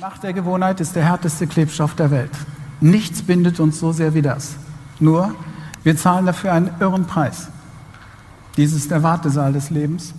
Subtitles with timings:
[0.00, 2.30] Macht der Gewohnheit ist der härteste Klebstoff der Welt.
[2.80, 4.54] Nichts bindet uns so sehr wie das.
[5.00, 5.34] Nur,
[5.82, 7.48] wir zahlen dafür einen irren Preis.
[8.56, 10.14] Dies ist der Wartesaal des Lebens.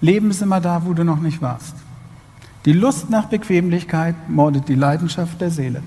[0.00, 1.74] Leben ist immer da, wo du noch nicht warst.
[2.64, 5.82] Die Lust nach Bequemlichkeit mordet die Leidenschaft der Seele.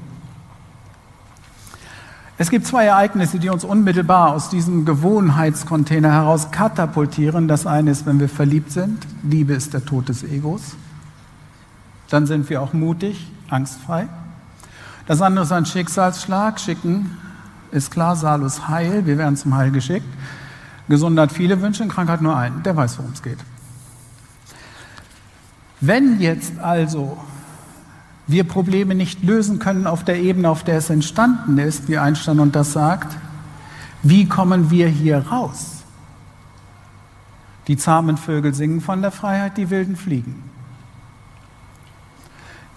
[2.38, 7.48] Es gibt zwei Ereignisse, die uns unmittelbar aus diesem Gewohnheitscontainer heraus katapultieren.
[7.48, 9.08] Das eine ist, wenn wir verliebt sind.
[9.24, 10.76] Liebe ist der Tod des Egos.
[12.10, 14.08] Dann sind wir auch mutig, angstfrei.
[15.06, 16.60] Das andere ist ein Schicksalsschlag.
[16.60, 17.18] Schicken
[17.72, 19.06] ist klar, Salus Heil.
[19.06, 20.06] Wir werden zum Heil geschickt.
[20.88, 22.64] Gesundheit viele Wünsche, Krankheit nur einen.
[22.64, 23.38] Der weiß, worum es geht.
[25.82, 27.18] Wenn jetzt also
[28.28, 32.40] wir Probleme nicht lösen können auf der Ebene, auf der es entstanden ist, wie Einstein
[32.40, 33.18] und das sagt,
[34.04, 35.84] wie kommen wir hier raus?
[37.68, 40.44] Die zahmen Vögel singen von der Freiheit, die wilden fliegen.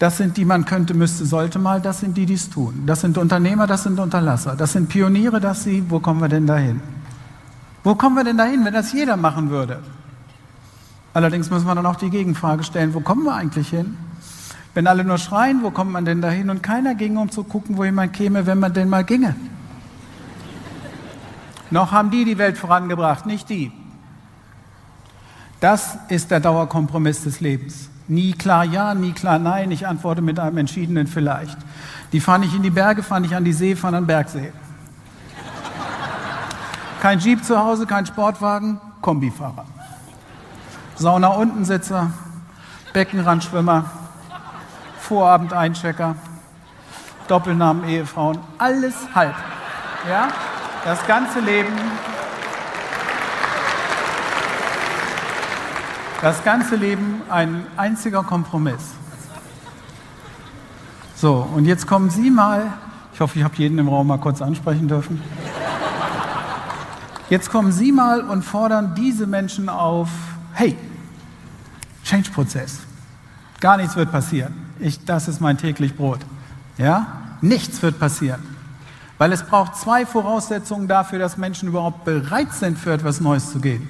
[0.03, 2.83] Das sind die, man könnte, müsste, sollte mal, das sind die, die es tun.
[2.87, 4.57] Das sind Unternehmer, das sind Unterlasser.
[4.57, 6.81] Das sind Pioniere, das sie, wo kommen wir denn dahin?
[7.85, 9.81] Wo kommen wir denn dahin, wenn das jeder machen würde?
[11.15, 13.97] Allerdings müssen wir dann auch die Gegenfrage stellen, wo kommen wir eigentlich hin?
[14.75, 16.51] Wenn alle nur schreien, wo kommt man denn dahin?
[16.51, 19.37] Und keiner ging, um zu gucken, wo jemand käme, wenn man denn mal ginge.
[21.71, 23.71] Noch haben die die Welt vorangebracht, nicht die.
[25.61, 27.89] Das ist der Dauerkompromiss des Lebens.
[28.13, 29.71] Nie klar ja, nie klar nein.
[29.71, 31.57] Ich antworte mit einem entschiedenen vielleicht.
[32.13, 34.53] Die fahren nicht in die Berge, fahren nicht an die See, fahren an den Bergsee.
[37.01, 39.65] Kein Jeep zu Hause, kein Sportwagen, Kombifahrer.
[40.97, 42.11] Sauna Untensitzer,
[42.93, 43.87] Beckenrandschwimmer,
[45.01, 46.15] Vorabend-Einchecker,
[47.29, 49.35] Doppelnamen Ehefrauen, alles halb.
[50.07, 50.29] Ja?
[50.85, 51.73] Das ganze Leben
[56.23, 58.93] Das ganze Leben ein einziger Kompromiss.
[61.17, 62.73] So, und jetzt kommen Sie mal,
[63.13, 65.21] ich hoffe, ich habe jeden im Raum mal kurz ansprechen dürfen.
[67.29, 70.11] Jetzt kommen Sie mal und fordern diese Menschen auf,
[70.53, 70.77] hey,
[72.05, 72.79] Change-Prozess.
[73.59, 74.55] Gar nichts wird passieren.
[74.79, 76.21] Ich, das ist mein täglich Brot.
[76.79, 77.07] Ja?
[77.41, 78.43] Nichts wird passieren.
[79.19, 83.59] Weil es braucht zwei Voraussetzungen dafür, dass Menschen überhaupt bereit sind, für etwas Neues zu
[83.59, 83.89] gehen.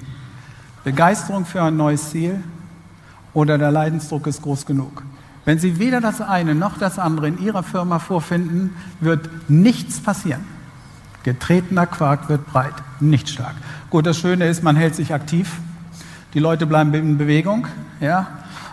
[0.84, 2.42] Begeisterung für ein neues Ziel
[3.34, 5.02] oder der Leidensdruck ist groß genug.
[5.44, 10.44] Wenn Sie weder das eine noch das andere in Ihrer Firma vorfinden, wird nichts passieren.
[11.24, 13.54] Getretener Quark wird breit, nicht stark.
[13.90, 15.58] Gut, das Schöne ist, man hält sich aktiv.
[16.34, 17.66] Die Leute bleiben in Bewegung,
[18.00, 18.26] ja,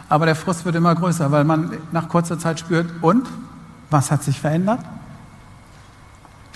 [0.08, 3.28] aber der Frust wird immer größer, weil man nach kurzer Zeit spürt, und
[3.90, 4.80] was hat sich verändert?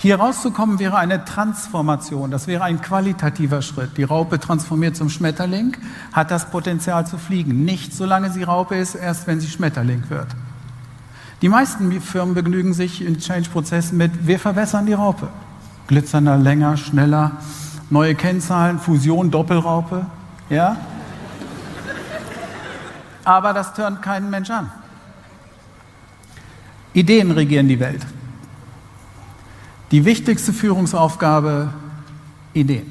[0.04, 3.96] Hier rauszukommen wäre eine Transformation, das wäre ein qualitativer Schritt.
[3.96, 5.78] Die Raupe transformiert zum Schmetterling,
[6.12, 7.64] hat das Potenzial zu fliegen.
[7.64, 10.26] Nicht solange sie Raupe ist, erst wenn sie Schmetterling wird.
[11.40, 15.28] Die meisten Firmen begnügen sich in Change-Prozessen mit, wir verbessern die Raupe.
[15.86, 17.38] Glitzernder, länger, schneller,
[17.88, 20.04] neue Kennzahlen, Fusion, Doppelraupe.
[20.50, 20.76] Ja?
[23.24, 24.70] Aber das tönt keinen Mensch an.
[26.92, 28.04] Ideen regieren die Welt.
[29.94, 31.68] Die wichtigste Führungsaufgabe,
[32.52, 32.90] Ideen.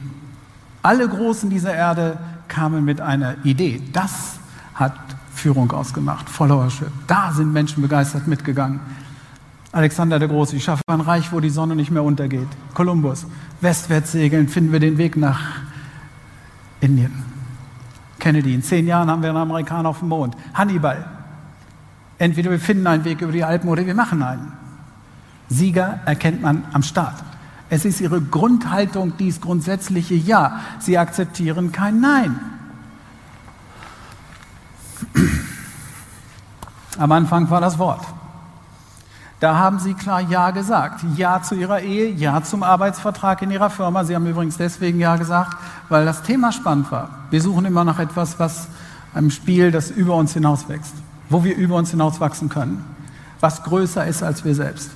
[0.81, 3.81] Alle Großen dieser Erde kamen mit einer Idee.
[3.91, 4.39] Das
[4.73, 4.95] hat
[5.35, 6.87] Führung ausgemacht, Followership.
[7.05, 8.79] Da sind Menschen begeistert mitgegangen.
[9.73, 12.47] Alexander der Große, ich schaffe ein Reich, wo die Sonne nicht mehr untergeht.
[12.73, 13.25] Kolumbus,
[13.59, 15.41] westwärts segeln, finden wir den Weg nach
[16.79, 17.11] Indien.
[18.17, 20.37] Kennedy, in zehn Jahren haben wir einen Amerikaner auf dem Mond.
[20.53, 21.05] Hannibal,
[22.17, 24.62] entweder wir finden einen Weg über die Alpen oder wir machen einen.
[25.49, 27.15] Sieger erkennt man am Start.
[27.69, 30.59] Es ist ihre Grundhaltung, dies grundsätzliche Ja.
[30.79, 32.39] Sie akzeptieren kein Nein.
[36.97, 38.05] Am Anfang war das Wort.
[39.39, 41.03] Da haben sie klar Ja gesagt.
[41.15, 44.05] Ja zu ihrer Ehe, Ja zum Arbeitsvertrag in ihrer Firma.
[44.05, 45.57] Sie haben übrigens deswegen Ja gesagt,
[45.89, 47.09] weil das Thema spannend war.
[47.29, 48.67] Wir suchen immer nach etwas, was
[49.13, 50.93] einem Spiel, das über uns hinauswächst,
[51.29, 52.85] wo wir über uns hinauswachsen können,
[53.39, 54.91] was größer ist als wir selbst.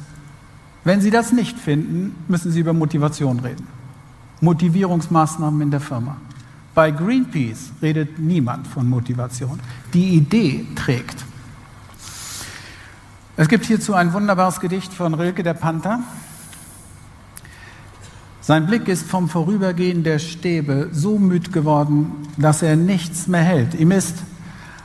[0.88, 3.68] Wenn Sie das nicht finden, müssen Sie über Motivation reden.
[4.40, 6.16] Motivierungsmaßnahmen in der Firma.
[6.74, 9.60] Bei Greenpeace redet niemand von Motivation.
[9.94, 11.26] Die Idee trägt.
[13.36, 16.00] Es gibt hierzu ein wunderbares Gedicht von Rilke der Panther.
[18.40, 23.74] Sein Blick ist vom Vorübergehen der Stäbe so müd geworden, dass er nichts mehr hält.
[23.74, 24.20] Ihm ist,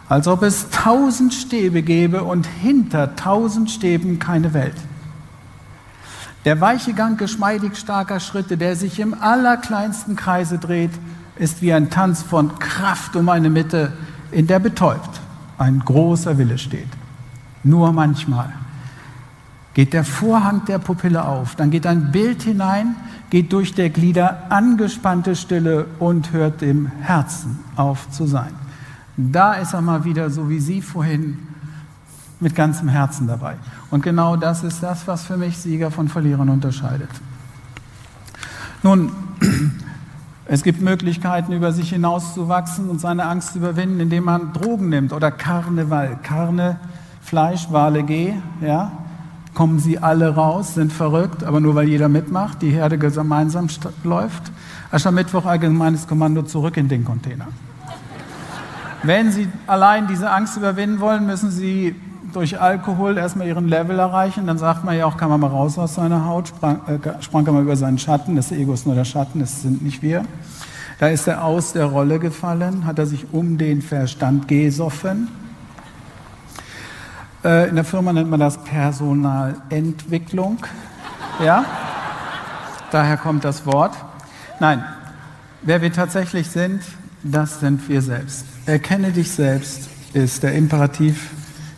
[0.08, 4.74] als ob es tausend Stäbe gäbe und hinter tausend Stäben keine Welt.
[6.44, 10.90] Der weiche Gang geschmeidig starker Schritte, der sich im allerkleinsten Kreise dreht,
[11.36, 13.92] ist wie ein Tanz von Kraft um eine Mitte,
[14.32, 15.20] in der betäubt
[15.58, 16.88] ein großer Wille steht.
[17.62, 18.52] Nur manchmal
[19.74, 22.96] geht der Vorhang der Pupille auf, dann geht ein Bild hinein,
[23.30, 28.52] geht durch der Glieder angespannte Stille und hört dem Herzen auf zu sein.
[29.16, 31.38] Da ist er mal wieder so wie Sie vorhin
[32.42, 33.56] mit ganzem Herzen dabei.
[33.90, 37.10] Und genau das ist das, was für mich Sieger von Verlierern unterscheidet.
[38.82, 39.12] Nun,
[40.46, 45.12] es gibt Möglichkeiten, über sich hinauszuwachsen und seine Angst zu überwinden, indem man Drogen nimmt
[45.12, 46.18] oder Karneval.
[46.22, 46.78] Karne,
[47.22, 48.92] Fleisch, Wale, G, ja,
[49.54, 53.68] kommen sie alle raus, sind verrückt, aber nur weil jeder mitmacht, die Herde gemeinsam
[54.02, 54.50] läuft.
[54.90, 57.46] Aschermittwoch allgemeines Kommando zurück in den Container.
[59.04, 61.96] Wenn Sie allein diese Angst überwinden wollen, müssen Sie
[62.32, 64.46] durch Alkohol erstmal ihren Level erreichen.
[64.46, 67.44] Dann sagt man ja auch, kann man mal raus aus seiner Haut, sprang, äh, sprang
[67.44, 68.36] mal über seinen Schatten.
[68.36, 70.24] Das Ego ist nur der Schatten, das sind nicht wir.
[70.98, 75.28] Da ist er aus der Rolle gefallen, hat er sich um den Verstand gesoffen.
[77.44, 80.58] Äh, in der Firma nennt man das Personalentwicklung.
[81.44, 81.64] Ja?
[82.90, 83.96] Daher kommt das Wort.
[84.60, 84.84] Nein,
[85.62, 86.82] wer wir tatsächlich sind,
[87.22, 88.44] das sind wir selbst.
[88.66, 91.30] Erkenne dich selbst ist der Imperativ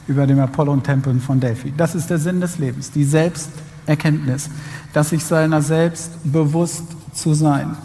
[0.07, 1.73] über dem Apollon-Tempel von Delphi.
[1.77, 4.51] Das ist der Sinn des Lebens, die Selbsterkenntnis,
[4.93, 7.77] dass sich seiner selbst bewusst zu sein,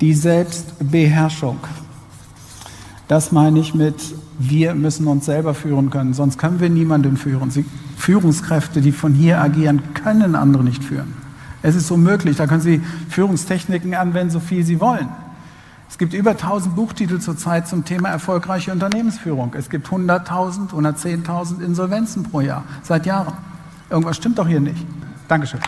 [0.00, 1.58] die Selbstbeherrschung.
[3.08, 3.96] Das meine ich mit,
[4.38, 7.50] wir müssen uns selber führen können, sonst können wir niemanden führen.
[7.50, 7.64] Sie,
[7.96, 11.14] Führungskräfte, die von hier agieren, können andere nicht führen.
[11.62, 15.08] Es ist unmöglich, da können Sie Führungstechniken anwenden, so viel Sie wollen.
[15.88, 19.54] Es gibt über 1000 Buchtitel zurzeit zum Thema erfolgreiche Unternehmensführung.
[19.56, 23.34] Es gibt 100.000, 110.000 Insolvenzen pro Jahr, seit Jahren.
[23.90, 24.84] Irgendwas stimmt doch hier nicht.
[25.28, 25.60] Dankeschön.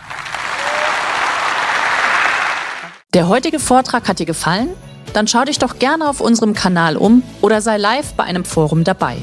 [3.13, 4.69] Der heutige Vortrag hat dir gefallen?
[5.13, 8.83] Dann schau dich doch gerne auf unserem Kanal um oder sei live bei einem Forum
[8.83, 9.17] dabei.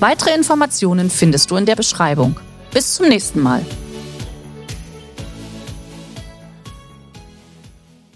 [0.00, 2.38] Weitere Informationen findest du in der Beschreibung.
[2.72, 3.64] Bis zum nächsten Mal.